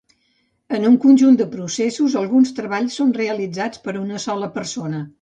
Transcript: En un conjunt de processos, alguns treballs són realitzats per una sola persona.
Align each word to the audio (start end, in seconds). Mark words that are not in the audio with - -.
En 0.77 0.87
un 0.89 0.95
conjunt 1.03 1.37
de 1.41 1.47
processos, 1.51 2.17
alguns 2.23 2.57
treballs 2.63 2.99
són 3.03 3.15
realitzats 3.21 3.87
per 3.89 3.99
una 4.05 4.27
sola 4.29 4.55
persona. 4.61 5.09